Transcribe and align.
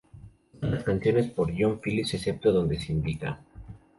Todas 0.59 0.73
las 0.73 0.83
canciones 0.83 1.27
por 1.29 1.53
John 1.55 1.79
Phillips 1.85 2.15
excepto 2.15 2.51
donde 2.51 2.79
se 2.79 2.91
indica. 2.91 3.39